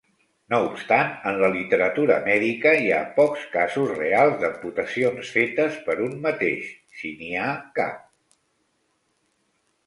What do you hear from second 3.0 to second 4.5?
pocs casos reals